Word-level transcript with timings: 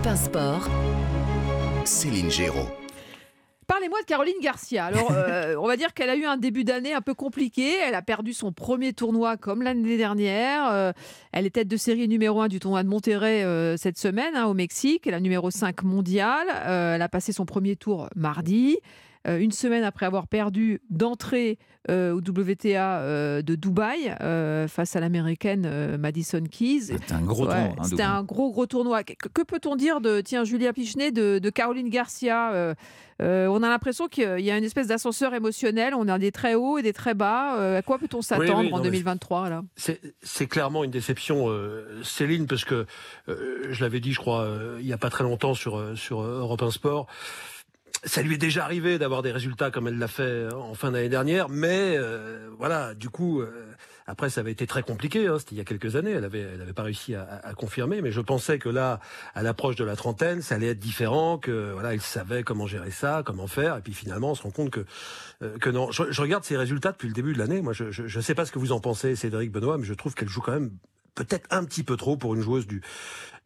Europe 0.00 0.06
1 0.06 0.16
Sport, 0.16 0.68
Céline 1.84 2.30
Géraud. 2.30 2.68
Parlez-moi 3.66 4.00
de 4.00 4.06
Caroline 4.06 4.40
Garcia. 4.40 4.86
Alors, 4.86 5.10
euh, 5.14 5.56
on 5.58 5.66
va 5.66 5.76
dire 5.76 5.92
qu'elle 5.92 6.08
a 6.08 6.16
eu 6.16 6.24
un 6.24 6.38
début 6.38 6.64
d'année 6.64 6.94
un 6.94 7.02
peu 7.02 7.12
compliqué. 7.12 7.74
Elle 7.86 7.94
a 7.94 8.00
perdu 8.00 8.32
son 8.32 8.50
premier 8.50 8.94
tournoi 8.94 9.36
comme 9.36 9.62
l'année 9.62 9.98
dernière. 9.98 10.70
Euh, 10.70 10.92
elle 11.32 11.44
est 11.44 11.50
tête 11.50 11.68
de 11.68 11.76
série 11.76 12.08
numéro 12.08 12.40
1 12.40 12.48
du 12.48 12.60
tournoi 12.60 12.82
de 12.82 12.88
Monterrey 12.88 13.44
euh, 13.44 13.76
cette 13.76 13.98
semaine 13.98 14.36
hein, 14.36 14.46
au 14.46 14.54
Mexique. 14.54 15.02
Elle 15.06 15.12
est 15.12 15.16
la 15.16 15.20
numéro 15.20 15.50
5 15.50 15.82
mondiale. 15.82 16.46
elle 16.66 17.02
a 17.02 17.08
passé 17.08 17.32
son 17.32 17.44
premier 17.44 17.76
tour 17.76 18.08
mardi. 18.16 18.78
Une 19.26 19.52
semaine 19.52 19.84
après 19.84 20.06
avoir 20.06 20.26
perdu 20.26 20.80
d'entrée 20.90 21.58
au 21.88 22.18
WTA 22.18 23.42
de 23.42 23.54
Dubaï 23.54 24.14
face 24.68 24.96
à 24.96 25.00
l'américaine 25.00 25.96
Madison 25.96 26.42
Keys. 26.50 26.80
C'était 26.82 27.12
un 27.12 27.20
gros 27.20 27.46
tournoi. 27.46 27.74
Hein, 27.78 27.84
C'était 27.84 28.02
un 28.02 28.22
gros 28.22 28.50
gros 28.50 28.66
tournoi. 28.66 29.02
Que, 29.04 29.42
peut-on 29.42 29.76
dire 29.76 30.00
de 30.00 30.20
tiens 30.20 30.44
Julia 30.44 30.72
Pichenet 30.72 31.10
de, 31.10 31.38
de 31.38 31.50
Caroline 31.50 31.90
Garcia 31.90 32.74
euh, 33.20 33.46
on 33.48 33.62
a 33.62 33.68
l'impression 33.68 34.08
qu'il 34.08 34.40
y 34.40 34.50
a 34.50 34.56
une 34.56 34.64
espèce 34.64 34.86
d'ascenseur 34.86 35.34
émotionnel. 35.34 35.94
On 35.94 36.08
a 36.08 36.18
des 36.18 36.32
très 36.32 36.54
hauts 36.54 36.78
et 36.78 36.82
des 36.82 36.92
très 36.92 37.14
bas. 37.14 37.58
Euh, 37.58 37.78
à 37.78 37.82
quoi 37.82 37.98
peut-on 37.98 38.22
s'attendre 38.22 38.72
en 38.72 38.80
2023 38.80 39.62
C'est 39.76 40.46
clairement 40.46 40.84
une 40.84 40.90
déception, 40.90 41.48
euh, 41.48 42.02
Céline, 42.02 42.46
parce 42.46 42.64
que 42.64 42.86
je 43.26 43.80
l'avais 43.82 44.00
dit, 44.00 44.12
je 44.12 44.18
crois, 44.18 44.48
il 44.78 44.86
n'y 44.86 44.92
a 44.92 44.98
pas 44.98 45.10
très 45.10 45.24
longtemps 45.24 45.54
sur, 45.54 45.96
sur 45.96 46.22
Europe 46.22 46.62
1 46.62 46.70
Sport 46.70 47.06
ça 48.04 48.22
lui 48.22 48.34
est 48.34 48.38
déjà 48.38 48.64
arrivé 48.64 48.98
d'avoir 48.98 49.22
des 49.22 49.32
résultats 49.32 49.70
comme 49.70 49.88
elle 49.88 49.98
l'a 49.98 50.08
fait 50.08 50.52
en 50.52 50.74
fin 50.74 50.90
d'année 50.90 51.08
dernière, 51.08 51.48
mais 51.48 51.98
voilà, 52.58 52.94
du 52.94 53.10
coup, 53.10 53.42
après, 54.10 54.28
ça 54.28 54.40
avait 54.40 54.50
été 54.50 54.66
très 54.66 54.82
compliqué. 54.82 55.28
Hein, 55.28 55.38
C'était 55.38 55.54
il 55.54 55.58
y 55.58 55.60
a 55.60 55.64
quelques 55.64 55.94
années. 55.94 56.10
Elle 56.10 56.24
avait, 56.24 56.40
elle 56.40 56.60
avait 56.60 56.72
pas 56.72 56.82
réussi 56.82 57.14
à, 57.14 57.40
à, 57.44 57.54
confirmer. 57.54 58.02
Mais 58.02 58.10
je 58.10 58.20
pensais 58.20 58.58
que 58.58 58.68
là, 58.68 58.98
à 59.36 59.42
l'approche 59.44 59.76
de 59.76 59.84
la 59.84 59.94
trentaine, 59.94 60.42
ça 60.42 60.56
allait 60.56 60.70
être 60.70 60.80
différent. 60.80 61.38
Que 61.38 61.70
voilà, 61.72 61.94
il 61.94 62.00
savait 62.00 62.42
comment 62.42 62.66
gérer 62.66 62.90
ça, 62.90 63.22
comment 63.24 63.46
faire. 63.46 63.76
Et 63.76 63.80
puis 63.80 63.94
finalement, 63.94 64.32
on 64.32 64.34
se 64.34 64.42
rend 64.42 64.50
compte 64.50 64.70
que 64.70 64.84
euh, 65.42 65.58
que 65.58 65.70
non. 65.70 65.92
Je, 65.92 66.10
je, 66.10 66.20
regarde 66.20 66.42
ses 66.42 66.56
résultats 66.56 66.90
depuis 66.90 67.06
le 67.06 67.14
début 67.14 67.34
de 67.34 67.38
l'année. 67.38 67.62
Moi, 67.62 67.72
je, 67.72 68.02
ne 68.02 68.20
sais 68.20 68.34
pas 68.34 68.44
ce 68.44 68.50
que 68.50 68.58
vous 68.58 68.72
en 68.72 68.80
pensez, 68.80 69.14
Cédric 69.14 69.52
Benoît, 69.52 69.78
mais 69.78 69.84
je 69.84 69.94
trouve 69.94 70.16
qu'elle 70.16 70.28
joue 70.28 70.40
quand 70.40 70.52
même 70.52 70.72
peut-être 71.24 71.46
un 71.50 71.64
petit 71.64 71.82
peu 71.82 71.96
trop 71.96 72.16
pour 72.16 72.34
une 72.34 72.42
joueuse 72.42 72.66
du, 72.66 72.82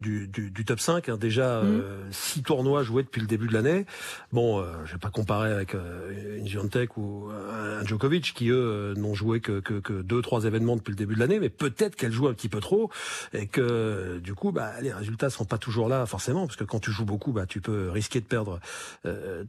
du, 0.01 0.27
du, 0.27 0.65
top 0.65 0.79
5. 0.79 1.09
Hein. 1.09 1.17
Déjà, 1.17 1.61
mm. 1.61 1.65
euh, 1.65 2.11
six 2.11 2.43
tournois 2.43 2.83
joués 2.83 3.03
depuis 3.03 3.21
le 3.21 3.27
début 3.27 3.47
de 3.47 3.53
l'année. 3.53 3.85
Bon, 4.31 4.59
euh, 4.59 4.73
je 4.85 4.93
vais 4.93 4.99
pas 4.99 5.09
comparer 5.09 5.51
avec 5.51 5.75
euh, 5.75 6.37
une 6.37 6.47
Giantek 6.47 6.97
ou 6.97 7.29
un 7.31 7.85
Djokovic 7.85 8.33
qui, 8.33 8.49
eux, 8.49 8.93
n'ont 8.97 9.13
joué 9.13 9.39
que, 9.39 9.59
que, 9.59 9.79
que, 9.79 10.01
deux, 10.01 10.21
trois 10.21 10.45
événements 10.45 10.75
depuis 10.75 10.91
le 10.91 10.97
début 10.97 11.15
de 11.15 11.19
l'année. 11.19 11.39
Mais 11.39 11.49
peut-être 11.49 11.95
qu'elle 11.95 12.11
joue 12.11 12.27
un 12.27 12.33
petit 12.33 12.49
peu 12.49 12.59
trop 12.59 12.89
et 13.33 13.47
que, 13.47 14.19
du 14.19 14.33
coup, 14.33 14.51
bah, 14.51 14.73
les 14.81 14.93
résultats 14.93 15.29
sont 15.29 15.45
pas 15.45 15.57
toujours 15.57 15.89
là, 15.89 16.05
forcément. 16.05 16.45
Parce 16.45 16.57
que 16.57 16.63
quand 16.63 16.79
tu 16.79 16.91
joues 16.91 17.05
beaucoup, 17.05 17.31
bah, 17.31 17.45
tu 17.45 17.61
peux 17.61 17.89
risquer 17.89 18.19
de 18.19 18.25
perdre 18.25 18.59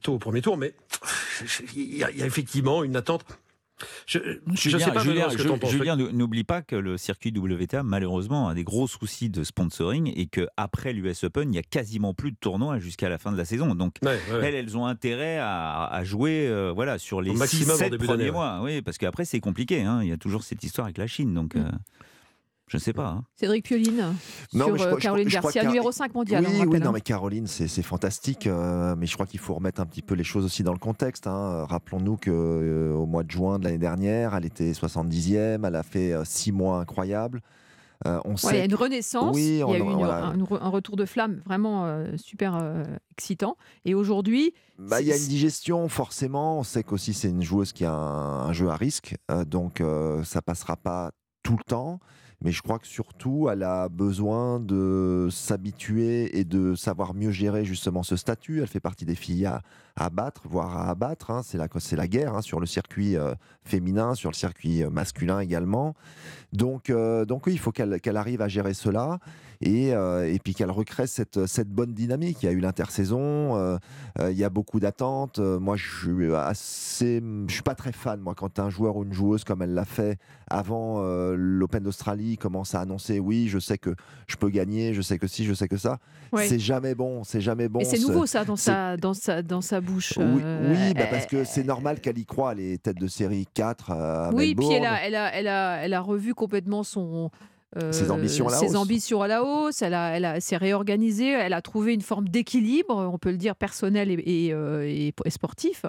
tôt 0.02 0.14
au 0.14 0.18
premier 0.18 0.42
tour. 0.42 0.56
Mais 0.56 0.74
il 1.74 1.96
y, 1.96 2.04
a 2.04 2.10
effectivement 2.10 2.84
une 2.84 2.96
attente 2.96 3.24
je, 4.06 4.18
Julien, 4.54 4.78
sais 4.78 4.90
pas 4.92 5.02
Julien, 5.02 5.28
Julien 5.68 5.96
n'oublie 5.96 6.44
pas 6.44 6.62
que 6.62 6.76
le 6.76 6.96
circuit 6.96 7.32
WTA, 7.36 7.82
malheureusement, 7.82 8.48
a 8.48 8.54
des 8.54 8.64
gros 8.64 8.86
soucis 8.86 9.28
de 9.28 9.44
sponsoring 9.44 10.12
et 10.16 10.26
qu'après 10.26 10.92
l'US 10.92 11.24
Open, 11.24 11.48
il 11.48 11.52
n'y 11.52 11.58
a 11.58 11.62
quasiment 11.62 12.14
plus 12.14 12.32
de 12.32 12.36
tournois 12.36 12.78
jusqu'à 12.78 13.08
la 13.08 13.18
fin 13.18 13.32
de 13.32 13.36
la 13.36 13.44
saison. 13.44 13.74
Donc, 13.74 13.96
elles, 14.02 14.54
elles 14.54 14.76
ont 14.76 14.86
intérêt 14.86 15.38
à, 15.38 16.00
jouer 16.04 16.46
euh, 16.48 16.72
voilà, 16.74 16.98
sur 16.98 17.20
les 17.20 17.32
6-7 17.32 17.98
premiers 17.98 18.30
mois. 18.30 18.60
Oui, 18.62 18.82
parce 18.82 18.98
qu'après, 18.98 19.24
c'est 19.24 19.40
compliqué. 19.40 19.82
Hein. 19.82 20.00
Il 20.02 20.08
y 20.08 20.12
a 20.12 20.16
toujours 20.16 20.42
cette 20.42 20.62
histoire 20.64 20.86
avec 20.86 20.98
la 20.98 21.06
Chine. 21.06 21.34
Donc, 21.34 21.54
mm. 21.54 21.58
euh, 21.58 21.70
je 22.68 22.78
ne 22.78 22.80
sais 22.80 22.92
pas. 22.92 23.06
Hein. 23.06 23.24
Cédric 23.36 23.64
Pioline, 23.64 24.16
sur 24.50 24.82
euh, 24.82 24.96
Caroline 24.96 25.28
Garcia, 25.28 25.64
numéro 25.64 25.92
5 25.92 26.12
mondial. 26.14 26.44
Oui, 26.44 26.64
oui 26.66 26.80
non, 26.80 26.88
hein. 26.88 26.92
mais 26.94 27.00
Caroline, 27.00 27.46
c'est 27.46 27.82
fantastique. 27.82 28.48
Euh, 28.48 28.96
mais 28.98 29.06
je 29.06 29.14
crois 29.14 29.26
qu'il 29.26 29.38
faut 29.38 29.54
remettre 29.54 29.80
un 29.80 29.86
petit 29.86 30.02
peu 30.02 30.14
les 30.14 30.24
choses 30.24 30.44
aussi 30.44 30.64
dans 30.64 30.72
le 30.72 30.78
contexte. 30.78 31.28
Hein. 31.28 31.64
Rappelons-nous 31.68 32.16
qu'au 32.16 32.30
euh, 32.32 33.06
mois 33.06 33.22
de 33.22 33.30
juin 33.30 33.60
de 33.60 33.64
l'année 33.64 33.78
dernière, 33.78 34.34
elle 34.34 34.46
était 34.46 34.72
70e, 34.72 35.64
elle 35.64 35.76
a 35.76 35.84
fait 35.84 36.12
6 36.24 36.50
mois 36.50 36.80
incroyables. 36.80 37.40
on 38.04 38.36
sait 38.36 38.56
il 38.56 38.58
y 38.58 38.60
a 38.62 38.64
une 38.64 38.74
renaissance, 38.74 39.36
il 39.38 39.58
y 39.58 39.62
a 39.62 39.78
eu 39.78 39.82
un, 39.82 40.68
retour 40.68 40.96
de 40.96 41.04
flamme 41.04 41.42
vraiment 41.46 42.04
super 42.16 42.60
excitant. 43.12 43.56
Et 43.84 43.94
aujourd'hui. 43.94 44.54
Bah, 44.76 45.00
il 45.00 45.06
y 45.06 45.12
a 45.12 45.16
une 45.16 45.28
digestion, 45.28 45.88
forcément. 45.88 46.58
On 46.58 46.64
sait 46.64 46.82
qu'aussi 46.82 47.14
c'est 47.14 47.28
une 47.28 47.42
joueuse 47.42 47.72
qui 47.72 47.84
a 47.84 47.92
un, 47.92 48.48
un 48.48 48.52
jeu 48.52 48.70
à 48.70 48.76
risque. 48.76 49.14
donc 49.46 49.80
ça 50.24 50.42
passera 50.42 50.76
pas 50.76 51.12
tout 51.44 51.56
le 51.56 51.64
temps 51.64 52.00
mais 52.42 52.52
je 52.52 52.60
crois 52.62 52.78
que 52.78 52.86
surtout, 52.86 53.48
elle 53.50 53.62
a 53.62 53.88
besoin 53.88 54.60
de 54.60 55.28
s'habituer 55.30 56.38
et 56.38 56.44
de 56.44 56.74
savoir 56.74 57.14
mieux 57.14 57.30
gérer 57.30 57.64
justement 57.64 58.02
ce 58.02 58.16
statut. 58.16 58.60
Elle 58.60 58.66
fait 58.66 58.80
partie 58.80 59.06
des 59.06 59.14
filles 59.14 59.46
à, 59.96 60.10
battre, 60.10 60.42
voire 60.44 60.76
à 60.76 60.90
abattre. 60.90 61.30
Hein. 61.30 61.40
C'est 61.42 61.56
la, 61.56 61.66
la 61.92 62.08
guerre 62.08 62.34
hein, 62.34 62.42
sur 62.42 62.60
le 62.60 62.66
circuit 62.66 63.16
euh, 63.16 63.34
féminin, 63.64 64.14
sur 64.14 64.30
le 64.30 64.34
circuit 64.34 64.84
euh, 64.84 64.90
masculin 64.90 65.40
également. 65.40 65.94
Donc, 66.52 66.90
euh, 66.90 67.24
donc 67.24 67.46
oui, 67.46 67.54
il 67.54 67.58
faut 67.58 67.72
qu'elle 67.72 68.16
arrive 68.16 68.42
à 68.42 68.48
gérer 68.48 68.74
cela 68.74 69.18
et, 69.62 69.88
et 69.88 70.38
puis 70.44 70.54
qu'elle 70.54 70.70
recrée 70.70 71.06
cette, 71.06 71.46
cette 71.46 71.70
bonne 71.70 71.94
dynamique. 71.94 72.42
Il 72.42 72.46
y 72.46 72.48
a 72.50 72.52
eu 72.52 72.60
l'intersaison, 72.60 73.78
il 74.20 74.36
y 74.36 74.44
a 74.44 74.50
beaucoup 74.50 74.80
d'attentes. 74.80 75.38
moi, 75.38 75.76
je 75.76 75.88
suis 75.88 76.28
je 77.48 77.52
suis 77.52 77.62
pas 77.62 77.74
très 77.74 77.92
fan. 77.92 78.20
Moi, 78.20 78.34
quand 78.34 78.58
un 78.58 78.68
joueur 78.68 78.96
ou 78.96 79.04
une 79.04 79.14
joueuse 79.14 79.44
comme 79.44 79.62
elle 79.62 79.72
l'a 79.72 79.86
fait 79.86 80.18
avant 80.50 81.00
l'Open 81.32 81.82
d'Australie 81.82 82.25
commence 82.34 82.74
à 82.74 82.80
annoncer, 82.80 83.20
oui, 83.20 83.48
je 83.48 83.58
sais 83.58 83.78
que 83.78 83.94
je 84.26 84.36
peux 84.36 84.50
gagner, 84.50 84.92
je 84.92 85.02
sais 85.02 85.18
que 85.18 85.26
si, 85.26 85.44
je 85.44 85.54
sais 85.54 85.68
que 85.68 85.76
ça, 85.76 85.98
c'est 86.36 86.58
jamais 86.58 86.94
bon, 86.94 87.22
c'est 87.24 87.40
jamais 87.40 87.68
bon. 87.68 87.80
Et 87.80 87.84
c'est 87.84 88.00
nouveau 88.00 88.26
ça 88.26 88.44
dans 88.44 88.56
sa, 88.56 88.96
dans 88.96 89.14
sa, 89.14 89.42
dans 89.42 89.60
sa 89.60 89.80
bouche. 89.80 90.14
Oui, 90.16 90.42
euh, 90.42 90.92
bah, 90.94 91.06
parce 91.10 91.26
que 91.26 91.44
c'est 91.44 91.64
normal 91.64 92.00
qu'elle 92.00 92.18
y 92.18 92.26
croit, 92.26 92.54
les 92.54 92.78
têtes 92.78 92.98
de 92.98 93.06
série 93.06 93.46
4 93.54 93.90
à 93.92 94.30
Oui, 94.34 94.54
puis 94.54 94.72
elle 94.72 94.84
a, 94.84 95.06
elle, 95.06 95.14
a, 95.14 95.32
elle, 95.34 95.48
a, 95.48 95.76
elle 95.84 95.94
a 95.94 96.00
revu 96.00 96.34
complètement 96.34 96.82
son... 96.82 97.30
Euh, 97.76 97.92
ses 97.92 98.10
ambitions 98.10 98.48
à 98.48 98.52
la 98.52 98.56
ses 98.58 98.66
hausse. 98.68 98.74
ambitions 98.76 99.22
à 99.22 99.28
la 99.28 99.44
hausse, 99.44 99.82
elle, 99.82 99.92
a, 99.92 100.16
elle, 100.16 100.24
a, 100.24 100.40
s'est 100.40 100.56
réorganisée, 100.56 101.30
elle 101.30 101.52
a 101.52 101.60
trouvé 101.60 101.92
une 101.94 102.00
forme 102.00 102.28
d'équilibre, 102.28 103.10
on 103.12 103.18
peut 103.18 103.32
le 103.32 103.36
dire, 103.36 103.54
personnel 103.54 104.10
et, 104.10 104.22
et, 104.46 104.52
euh, 104.52 104.82
et 104.84 105.30
sportif. 105.30 105.84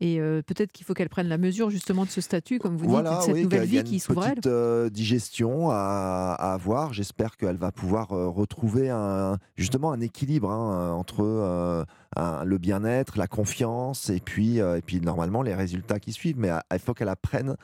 Et 0.00 0.20
euh, 0.20 0.42
peut-être 0.42 0.72
qu'il 0.72 0.84
faut 0.84 0.92
qu'elle 0.92 1.08
prenne 1.08 1.28
la 1.28 1.38
mesure 1.38 1.70
justement 1.70 2.04
de 2.04 2.10
ce 2.10 2.20
statut, 2.20 2.58
comme 2.58 2.76
vous 2.76 2.86
dites, 2.86 3.04
de 3.04 3.20
cette 3.22 3.42
nouvelle 3.44 3.64
vie 3.64 3.84
qui 3.84 4.00
s'ouvre 4.00 4.26
elle. 4.26 4.40
Euh, 4.46 4.90
digestion 4.90 5.70
à, 5.70 6.36
à 6.38 6.52
avoir. 6.52 6.92
J'espère 6.92 7.36
qu'elle 7.36 7.56
va 7.56 7.70
pouvoir 7.70 8.12
euh, 8.12 8.28
retrouver 8.28 8.90
un, 8.90 9.38
justement 9.56 9.92
un 9.92 10.00
équilibre 10.00 10.50
hein, 10.50 10.90
entre 10.92 11.86
le 12.16 12.58
bien-être, 12.58 13.18
la 13.18 13.28
confiance 13.28 14.10
et 14.10 14.20
puis, 14.20 14.58
et 14.58 14.82
puis 14.84 15.00
normalement 15.00 15.42
les 15.42 15.54
résultats 15.54 16.00
qui 16.00 16.12
suivent. 16.12 16.38
Mais 16.38 16.50
il 16.72 16.78
faut 16.80 16.94
qu'elle 16.94 17.08
apprenne 17.08 17.56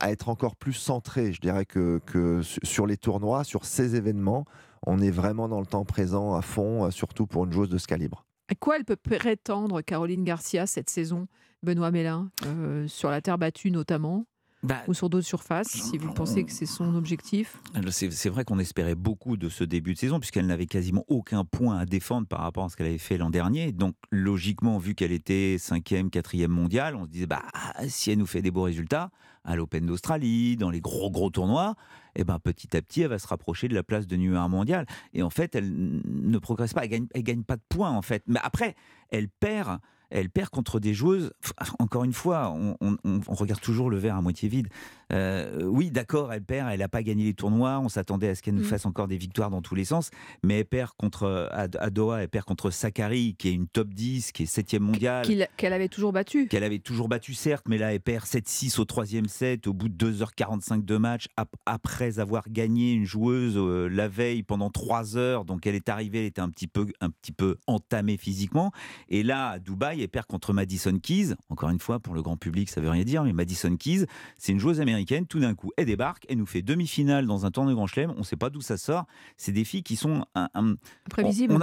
à 0.00 0.12
être 0.12 0.28
encore 0.28 0.54
plus 0.54 0.72
centrée. 0.72 1.32
Je 1.32 1.40
dirais 1.40 1.64
que, 1.64 2.00
que 2.06 2.42
sur 2.42 2.86
les 2.86 2.96
tournois, 2.96 3.42
sur 3.42 3.64
ces 3.64 3.96
événements, 3.96 4.44
on 4.86 5.00
est 5.00 5.10
vraiment 5.10 5.48
dans 5.48 5.60
le 5.60 5.66
temps 5.66 5.84
présent 5.84 6.34
à 6.34 6.42
fond, 6.42 6.90
surtout 6.90 7.26
pour 7.26 7.44
une 7.44 7.52
joueuse 7.52 7.68
de 7.68 7.78
ce 7.78 7.88
calibre. 7.88 8.24
À 8.50 8.56
quoi 8.56 8.76
elle 8.76 8.84
peut 8.84 8.96
prétendre, 8.96 9.80
Caroline 9.80 10.24
Garcia, 10.24 10.66
cette 10.66 10.90
saison, 10.90 11.28
Benoît 11.62 11.92
Mélin, 11.92 12.32
euh, 12.46 12.88
sur 12.88 13.08
la 13.08 13.20
terre 13.20 13.38
battue 13.38 13.70
notamment? 13.70 14.26
Bah, 14.62 14.82
ou 14.88 14.94
sur 14.94 15.08
d'autres 15.08 15.26
surfaces, 15.26 15.68
si 15.68 15.96
vous 15.96 16.12
pensez 16.12 16.44
que 16.44 16.52
c'est 16.52 16.66
son 16.66 16.94
objectif 16.94 17.56
C'est 17.90 18.28
vrai 18.28 18.44
qu'on 18.44 18.58
espérait 18.58 18.94
beaucoup 18.94 19.36
de 19.36 19.48
ce 19.48 19.64
début 19.64 19.94
de 19.94 19.98
saison, 19.98 20.20
puisqu'elle 20.20 20.46
n'avait 20.46 20.66
quasiment 20.66 21.04
aucun 21.08 21.44
point 21.44 21.78
à 21.78 21.86
défendre 21.86 22.26
par 22.26 22.40
rapport 22.40 22.64
à 22.64 22.68
ce 22.68 22.76
qu'elle 22.76 22.88
avait 22.88 22.98
fait 22.98 23.16
l'an 23.16 23.30
dernier. 23.30 23.72
Donc, 23.72 23.94
logiquement, 24.10 24.78
vu 24.78 24.94
qu'elle 24.94 25.12
était 25.12 25.56
cinquième, 25.58 26.10
quatrième 26.10 26.50
mondiale, 26.50 26.94
on 26.94 27.04
se 27.04 27.10
disait, 27.10 27.26
bah, 27.26 27.42
si 27.88 28.10
elle 28.10 28.18
nous 28.18 28.26
fait 28.26 28.42
des 28.42 28.50
beaux 28.50 28.64
résultats, 28.64 29.10
à 29.44 29.56
l'Open 29.56 29.86
d'Australie, 29.86 30.56
dans 30.56 30.70
les 30.70 30.80
gros, 30.80 31.10
gros 31.10 31.30
tournois, 31.30 31.74
eh 32.14 32.24
ben, 32.24 32.38
petit 32.38 32.76
à 32.76 32.82
petit, 32.82 33.02
elle 33.02 33.08
va 33.08 33.18
se 33.18 33.26
rapprocher 33.26 33.68
de 33.68 33.74
la 33.74 33.82
place 33.82 34.06
de 34.06 34.16
numéro 34.16 34.42
1 34.42 34.48
mondial. 34.48 34.86
Et 35.14 35.22
en 35.22 35.30
fait, 35.30 35.54
elle 35.54 36.02
ne 36.04 36.38
progresse 36.38 36.74
pas, 36.74 36.84
elle 36.84 36.90
gagne, 36.90 37.06
elle 37.14 37.22
gagne 37.22 37.44
pas 37.44 37.56
de 37.56 37.62
points, 37.68 37.90
en 37.90 38.02
fait. 38.02 38.22
Mais 38.26 38.40
après, 38.42 38.74
elle 39.08 39.28
perd 39.28 39.78
elle 40.10 40.30
perd 40.30 40.50
contre 40.50 40.80
des 40.80 40.94
joueuses. 40.94 41.32
Encore 41.78 42.04
une 42.04 42.12
fois, 42.12 42.54
on, 42.54 42.96
regarde 43.28 43.60
toujours 43.60 43.90
le 43.90 43.98
verre 43.98 44.16
à 44.16 44.22
moitié 44.22 44.48
vide. 44.48 44.68
Euh, 45.12 45.62
oui, 45.64 45.90
d'accord, 45.90 46.32
elle 46.32 46.42
perd, 46.42 46.68
elle 46.70 46.80
n'a 46.80 46.88
pas 46.88 47.02
gagné 47.02 47.24
les 47.24 47.34
tournois. 47.34 47.78
On 47.78 47.88
s'attendait 47.88 48.28
à 48.28 48.34
ce 48.34 48.42
qu'elle 48.42 48.54
nous 48.54 48.62
mm. 48.62 48.66
fasse 48.66 48.86
encore 48.86 49.08
des 49.08 49.16
victoires 49.16 49.50
dans 49.50 49.62
tous 49.62 49.74
les 49.74 49.84
sens. 49.84 50.10
Mais 50.42 50.58
elle 50.58 50.64
perd 50.64 50.92
contre 50.96 51.48
à, 51.52 51.68
Doha, 51.90 52.22
elle 52.22 52.28
perd 52.28 52.44
contre 52.44 52.70
Sakari, 52.70 53.34
qui 53.38 53.48
est 53.48 53.52
une 53.52 53.66
top 53.66 53.88
10, 53.88 54.32
qui 54.32 54.44
est 54.44 54.46
7 54.46 54.80
mondiale. 54.80 55.26
Qu'elle 55.56 55.72
avait 55.72 55.88
toujours 55.88 56.12
battu. 56.12 56.46
Qu'elle 56.46 56.64
avait 56.64 56.78
toujours 56.78 57.08
battu, 57.08 57.34
certes, 57.34 57.66
mais 57.68 57.78
là, 57.78 57.92
elle 57.92 58.00
perd 58.00 58.24
7-6 58.24 58.80
au 58.80 58.84
troisième 58.84 59.26
set, 59.26 59.66
au 59.66 59.72
bout 59.72 59.88
de 59.88 60.12
2h45 60.12 60.84
de 60.84 60.96
match, 60.96 61.26
après 61.66 62.18
avoir 62.18 62.48
gagné 62.48 62.92
une 62.92 63.04
joueuse 63.04 63.54
euh, 63.56 63.88
la 63.88 64.08
veille 64.08 64.42
pendant 64.42 64.70
3 64.70 65.16
heures. 65.16 65.44
Donc 65.44 65.66
elle 65.66 65.74
est 65.74 65.88
arrivée, 65.88 66.20
elle 66.20 66.26
était 66.26 66.40
un 66.40 66.50
petit 66.50 66.66
peu, 66.66 66.86
un 67.00 67.10
petit 67.10 67.32
peu 67.32 67.56
entamée 67.66 68.16
physiquement. 68.16 68.70
Et 69.08 69.22
là, 69.22 69.50
à 69.50 69.58
Dubaï, 69.58 70.02
elle 70.02 70.08
perd 70.08 70.26
contre 70.26 70.52
Madison 70.52 70.96
Keys. 70.98 71.34
Encore 71.48 71.70
une 71.70 71.80
fois, 71.80 71.98
pour 71.98 72.14
le 72.14 72.22
grand 72.22 72.36
public, 72.36 72.68
ça 72.68 72.80
veut 72.80 72.90
rien 72.90 73.04
dire, 73.04 73.24
mais 73.24 73.32
Madison 73.32 73.74
Keys, 73.76 74.06
c'est 74.38 74.52
une 74.52 74.60
joueuse 74.60 74.80
américaine 74.80 74.99
américaine, 75.00 75.26
tout 75.26 75.40
d'un 75.40 75.54
coup, 75.54 75.70
elle 75.76 75.86
débarque, 75.86 76.26
elle 76.28 76.38
nous 76.38 76.46
fait 76.46 76.62
demi-finale 76.62 77.26
dans 77.26 77.46
un 77.46 77.50
tournoi 77.50 77.72
de 77.72 77.76
Grand 77.76 77.86
Chelem, 77.86 78.12
on 78.16 78.18
ne 78.18 78.22
sait 78.22 78.36
pas 78.36 78.50
d'où 78.50 78.60
ça 78.60 78.76
sort. 78.76 79.06
C'est 79.36 79.52
des 79.52 79.64
filles 79.64 79.82
qui 79.82 79.96
sont 79.96 80.24
un, 80.34 80.48
un- 80.54 80.74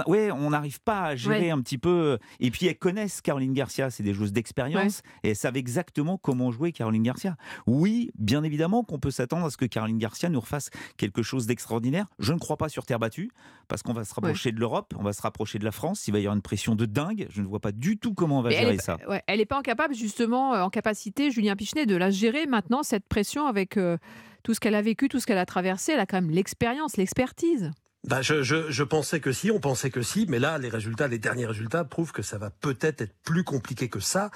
on- 0.06 0.10
ouais, 0.10 0.30
on 0.32 0.50
n'arrive 0.50 0.80
pas 0.80 1.02
à 1.04 1.16
gérer 1.16 1.38
Ouais. 1.38 1.50
un 1.50 1.60
petit 1.60 1.78
peu. 1.78 2.18
Et 2.40 2.50
puis 2.50 2.66
elles 2.66 2.78
connaissent 2.78 3.20
Caroline 3.20 3.52
Garcia, 3.52 3.90
c'est 3.90 4.02
des 4.02 4.12
joueuses 4.14 4.32
d'expérience 4.32 5.02
et 5.22 5.30
elles 5.30 5.36
savent 5.36 5.56
exactement 5.56 6.18
comment 6.18 6.50
jouer 6.50 6.72
Caroline 6.72 7.02
Garcia. 7.02 7.36
Oui, 7.66 8.10
bien 8.18 8.42
évidemment 8.42 8.82
qu'on 8.82 8.98
peut 8.98 9.10
s'attendre 9.10 9.46
à 9.46 9.50
ce 9.50 9.56
que 9.56 9.66
Caroline 9.66 9.98
Garcia 9.98 10.28
nous 10.28 10.40
refasse 10.40 10.70
quelque 10.96 11.22
chose 11.22 11.46
d'extraordinaire. 11.46 12.06
Je 12.18 12.32
ne 12.32 12.38
crois 12.38 12.56
pas 12.56 12.68
sur 12.68 12.84
terre 12.86 12.98
battue 12.98 13.30
parce 13.68 13.82
qu'on 13.82 13.92
va 13.92 14.04
se 14.04 14.14
rapprocher 14.14 14.50
de 14.52 14.58
l'Europe, 14.58 14.94
on 14.98 15.02
va 15.02 15.12
se 15.12 15.22
rapprocher 15.22 15.58
de 15.58 15.64
la 15.64 15.70
France. 15.72 16.08
Il 16.08 16.12
va 16.12 16.18
y 16.18 16.22
avoir 16.22 16.34
une 16.34 16.42
pression 16.42 16.74
de 16.74 16.86
dingue. 16.86 17.26
Je 17.30 17.42
ne 17.42 17.46
vois 17.46 17.60
pas 17.60 17.72
du 17.72 17.98
tout 17.98 18.14
comment 18.14 18.38
on 18.38 18.42
va 18.42 18.48
Mais 18.48 18.56
gérer 18.56 18.68
elle 18.70 18.74
est, 18.76 18.82
ça. 18.82 18.96
ouais, 19.08 19.22
elle 19.26 19.38
n'est 19.38 19.46
pas 19.46 19.58
incapable, 19.58 19.94
justement, 19.94 20.54
euh, 20.54 20.62
en 20.62 20.70
capacité, 20.70 21.30
Julien 21.30 21.54
Pichenet, 21.54 21.86
de 21.86 21.96
la 21.96 22.10
gérer 22.10 22.46
maintenant, 22.46 22.82
cette 22.82 23.06
pression 23.06 23.46
avec 23.46 23.76
euh, 23.76 23.98
tout 24.42 24.54
ce 24.54 24.60
qu'elle 24.60 24.74
a 24.74 24.82
vécu, 24.82 25.08
tout 25.08 25.20
ce 25.20 25.26
qu'elle 25.26 25.38
a 25.38 25.46
traversé. 25.46 25.92
Elle 25.92 26.00
a 26.00 26.06
quand 26.06 26.20
même 26.20 26.30
l'expérience, 26.30 26.96
l'expertise. 26.96 27.70
Bah, 28.08 28.22
je, 28.22 28.42
je, 28.42 28.70
je 28.70 28.82
pensais 28.84 29.20
que 29.20 29.32
si, 29.32 29.50
on 29.50 29.60
pensait 29.60 29.90
que 29.90 30.00
si, 30.00 30.24
mais 30.30 30.38
là, 30.38 30.56
les 30.56 30.70
résultats, 30.70 31.08
les 31.08 31.18
derniers 31.18 31.44
résultats 31.44 31.84
prouvent 31.84 32.12
que 32.12 32.22
ça 32.22 32.38
va 32.38 32.48
peut-être 32.48 33.02
être 33.02 33.12
plus 33.22 33.44
compliqué 33.44 33.90
que 33.90 34.00
ça. 34.00 34.30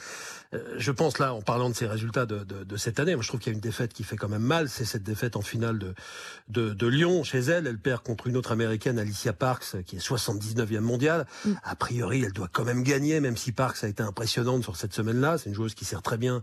Euh, 0.53 0.75
je 0.77 0.93
pense 0.93 1.19
là, 1.19 1.33
en 1.33 1.41
parlant 1.41 1.71
de 1.71 1.75
ces 1.75 1.87
résultats 1.87 2.27
de, 2.27 2.45
de, 2.45 2.65
de 2.65 2.77
cette 2.77 3.01
année, 3.01 3.15
moi, 3.15 3.23
je 3.23 3.29
trouve 3.29 3.41
qu'il 3.41 3.51
y 3.51 3.55
a 3.55 3.57
une 3.57 3.63
défaite 3.63 3.95
qui 3.95 4.05
fait 4.05 4.19
quand 4.19 4.29
même 4.29 4.43
mal, 4.43 4.69
c'est 4.69 4.85
cette 4.85 5.05
défaite 5.05 5.37
en 5.37 5.41
finale 5.41 5.79
de, 5.79 5.95
de, 6.49 6.75
de 6.75 6.87
Lyon 6.87 7.25
chez 7.25 7.39
elle. 7.39 7.67
Elle 7.67 7.79
perd 7.79 8.03
contre 8.03 8.27
une 8.27 8.37
autre 8.37 8.53
américaine, 8.53 8.99
Alicia 8.99 9.33
Parks, 9.33 9.83
qui 9.87 9.97
est 9.97 10.07
79e 10.07 10.81
mondiale. 10.81 11.27
Mm. 11.47 11.53
A 11.63 11.75
priori, 11.75 12.25
elle 12.27 12.33
doit 12.33 12.51
quand 12.53 12.65
même 12.65 12.83
gagner, 12.83 13.21
même 13.21 13.39
si 13.39 13.53
Parks 13.53 13.83
a 13.85 13.89
été 13.89 14.03
impressionnante 14.03 14.65
sur 14.65 14.77
cette 14.77 14.93
semaine-là. 14.93 15.39
C'est 15.39 15.49
une 15.49 15.55
joueuse 15.55 15.75
qui 15.75 15.87
sert 15.87 16.03
très 16.03 16.19
bien, 16.19 16.43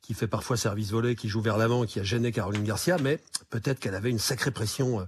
qui 0.00 0.14
fait 0.14 0.28
parfois 0.28 0.56
service 0.56 0.92
volé, 0.92 1.16
qui 1.16 1.28
joue 1.28 1.40
vers 1.40 1.58
l'avant, 1.58 1.86
qui 1.86 1.98
a 1.98 2.04
gêné 2.04 2.30
Caroline 2.30 2.62
Garcia, 2.62 2.98
mais 3.02 3.18
peut-être 3.50 3.80
qu'elle 3.80 3.96
avait 3.96 4.10
une 4.10 4.20
sacrée 4.20 4.52
pression 4.52 5.00
euh, 5.00 5.04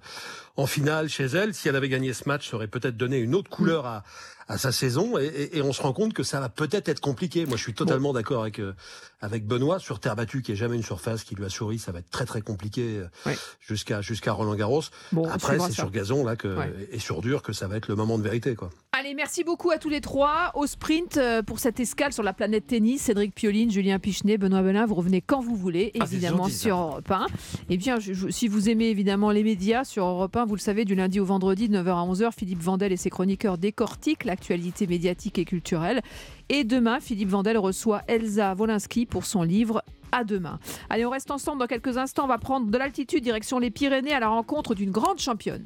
en 0.60 0.66
finale 0.66 1.08
chez 1.08 1.24
elle. 1.24 1.54
Si 1.54 1.68
elle 1.68 1.76
avait 1.76 1.88
gagné 1.88 2.12
ce 2.12 2.28
match, 2.28 2.50
ça 2.50 2.56
aurait 2.56 2.68
peut-être 2.68 2.96
donné 2.96 3.18
une 3.18 3.34
autre 3.34 3.48
couleur 3.50 3.86
à, 3.86 4.04
à 4.48 4.58
sa 4.58 4.72
saison. 4.72 5.16
Et, 5.18 5.24
et- 5.24 5.56
et 5.58 5.62
on 5.62 5.72
se 5.72 5.80
rend 5.82 5.92
compte 5.92 6.12
que 6.12 6.22
ça 6.22 6.38
va 6.40 6.48
peut-être 6.48 6.88
être 6.88 7.00
compliqué. 7.00 7.46
Moi, 7.46 7.56
je 7.56 7.62
suis 7.62 7.74
totalement 7.74 8.12
d'accord 8.12 8.42
avec 8.42 8.58
euh, 8.58 8.74
avec 9.22 9.46
Benoît 9.46 9.78
sur 9.78 10.00
terre 10.00 10.16
battue, 10.16 10.42
qui 10.42 10.52
est 10.52 10.56
jamais 10.56 10.76
une 10.76 10.82
surface 10.82 11.24
qui 11.24 11.34
lui 11.34 11.44
a 11.44 11.48
souri. 11.48 11.78
Ça 11.78 11.92
va 11.92 12.00
être 12.00 12.10
très 12.10 12.26
très 12.26 12.42
compliqué 12.42 12.98
euh, 12.98 13.06
Ouais. 13.26 13.38
jusqu'à 13.60 14.00
jusqu'à 14.02 14.32
Roland 14.32 14.54
Garros. 14.54 14.82
Bon, 15.12 15.26
on 15.26 15.30
Après, 15.30 15.58
c'est 15.58 15.72
sur 15.72 15.90
gazon 15.90 16.24
là 16.24 16.36
que 16.36 16.48
Ouais. 16.56 16.88
et 16.92 16.98
sur 16.98 17.20
dur 17.22 17.42
que 17.42 17.52
ça 17.52 17.66
va 17.68 17.76
être 17.76 17.88
le 17.88 17.96
moment 17.96 18.18
de 18.18 18.22
vérité, 18.22 18.54
quoi. 18.54 18.70
Allez, 19.10 19.16
merci 19.16 19.42
beaucoup 19.42 19.72
à 19.72 19.78
tous 19.78 19.88
les 19.88 20.00
trois. 20.00 20.52
Au 20.54 20.68
sprint, 20.68 21.16
euh, 21.16 21.42
pour 21.42 21.58
cette 21.58 21.80
escale 21.80 22.12
sur 22.12 22.22
la 22.22 22.32
planète 22.32 22.68
tennis, 22.68 23.02
Cédric 23.02 23.34
Pioline, 23.34 23.68
Julien 23.68 23.98
Pichenet, 23.98 24.38
Benoît 24.38 24.62
Belin, 24.62 24.86
vous 24.86 24.94
revenez 24.94 25.20
quand 25.20 25.40
vous 25.40 25.56
voulez, 25.56 25.90
Ah, 25.98 26.04
évidemment 26.04 26.44
sur 26.60 26.76
Europe 26.78 27.10
1. 27.10 27.26
Et 27.70 27.76
bien, 27.76 27.98
je- 27.98 28.12
je- 28.12 28.28
si 28.28 28.46
vous 28.46 28.68
aimez 28.70 28.84
évidemment 28.86 29.32
les 29.32 29.42
médias, 29.42 29.82
sur 29.82 30.04
Europe 30.06 30.36
1, 30.36 30.44
vous 30.44 30.54
le 30.54 30.60
savez, 30.60 30.84
du 30.84 30.94
lundi 30.94 31.18
au 31.18 31.24
vendredi, 31.24 31.68
de 31.68 31.72
9h 31.72 31.96
à 31.98 32.04
11h, 32.04 32.32
Philippe 32.32 32.60
Vandel 32.62 32.92
et 32.92 32.96
ses 32.96 33.10
chroniqueurs 33.10 33.58
décortiquent 33.58 34.22
l'actualité 34.24 34.86
médiatique 34.86 35.40
et 35.40 35.44
culturelle. 35.44 36.02
Et 36.48 36.62
demain, 36.62 37.00
Philippe 37.00 37.30
Vandel 37.30 37.58
reçoit 37.58 38.02
Elsa 38.06 38.54
Wolinski 38.54 39.06
pour 39.06 39.24
son 39.26 39.42
livre 39.42 39.82
à 40.12 40.22
demain. 40.24 40.58
Allez, 40.88 41.04
on 41.06 41.10
reste 41.10 41.30
ensemble 41.32 41.58
dans 41.60 41.66
quelques 41.68 41.96
instants. 41.96 42.24
On 42.24 42.28
va 42.28 42.38
prendre 42.38 42.68
de 42.68 42.76
l'altitude 42.78 43.22
direction 43.24 43.58
les 43.58 43.70
Pyrénées 43.70 44.12
à 44.12 44.18
la 44.20 44.28
rencontre 44.28 44.74
d'une 44.74 44.90
grande 44.90 45.18
championne. 45.20 45.58